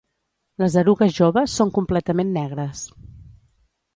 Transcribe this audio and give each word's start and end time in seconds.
Les 0.61 0.77
erugues 0.81 1.13
joves 1.17 1.57
són 1.59 1.73
completament 1.77 2.33
negres. 2.39 2.83